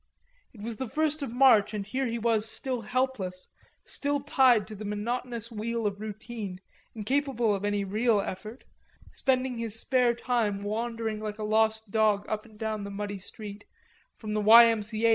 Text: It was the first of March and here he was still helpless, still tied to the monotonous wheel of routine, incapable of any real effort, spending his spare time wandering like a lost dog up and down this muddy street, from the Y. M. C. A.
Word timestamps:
It 0.51 0.63
was 0.63 0.77
the 0.77 0.89
first 0.89 1.21
of 1.21 1.31
March 1.31 1.75
and 1.75 1.85
here 1.85 2.07
he 2.07 2.17
was 2.17 2.49
still 2.49 2.81
helpless, 2.81 3.49
still 3.85 4.19
tied 4.19 4.65
to 4.65 4.75
the 4.75 4.83
monotonous 4.83 5.51
wheel 5.51 5.85
of 5.85 6.01
routine, 6.01 6.59
incapable 6.95 7.53
of 7.53 7.63
any 7.63 7.83
real 7.83 8.19
effort, 8.19 8.63
spending 9.11 9.59
his 9.59 9.79
spare 9.79 10.15
time 10.15 10.63
wandering 10.63 11.19
like 11.19 11.37
a 11.37 11.43
lost 11.43 11.91
dog 11.91 12.25
up 12.27 12.45
and 12.45 12.57
down 12.57 12.83
this 12.83 12.93
muddy 12.93 13.19
street, 13.19 13.63
from 14.17 14.33
the 14.33 14.41
Y. 14.41 14.65
M. 14.65 14.81
C. 14.81 15.05
A. 15.05 15.09